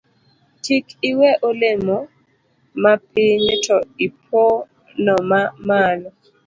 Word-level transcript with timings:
Kik 0.63 0.85
iwe 1.09 1.29
olemo 1.49 1.97
mapiny 2.83 3.45
to 3.65 3.77
iponoma 4.05 5.39
malo 5.67 6.09